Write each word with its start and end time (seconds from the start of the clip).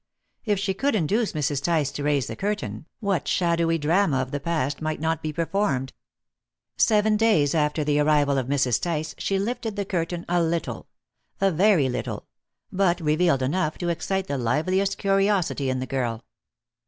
If 0.45 0.57
she 0.57 0.73
could 0.73 0.95
induce 0.95 1.33
Mrs. 1.33 1.61
Tice 1.63 1.91
to 1.91 2.01
raise 2.01 2.25
the 2.25 2.35
curtain, 2.35 2.87
what 3.01 3.27
shadowy 3.27 3.77
drama 3.77 4.17
of 4.17 4.31
the 4.31 4.39
past 4.39 4.81
might 4.81 4.99
not 4.99 5.21
be 5.21 5.31
performed! 5.31 5.93
Seven 6.75 7.17
days 7.17 7.53
after 7.53 7.83
the 7.83 7.99
arrival 7.99 8.39
of 8.39 8.47
Mrs. 8.47 8.81
Tice 8.81 9.13
she 9.19 9.37
lifted 9.37 9.75
the 9.75 9.85
curtain 9.85 10.25
a 10.27 10.41
little 10.41 10.87
a 11.39 11.51
very 11.51 11.87
little 11.87 12.25
but 12.71 12.99
revealed 12.99 13.43
enough 13.43 13.77
to 13.77 13.89
excite 13.89 14.25
the 14.25 14.39
liveliest 14.39 14.97
curiosity 14.97 15.69
in 15.69 15.77
the 15.79 15.85
girl. 15.85 16.25